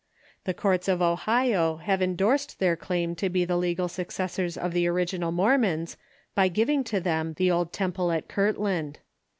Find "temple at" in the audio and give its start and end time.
7.71-8.27